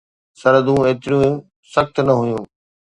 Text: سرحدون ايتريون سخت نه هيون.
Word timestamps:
سرحدون 0.39 0.79
ايتريون 0.87 1.33
سخت 1.73 1.95
نه 2.07 2.13
هيون. 2.23 2.43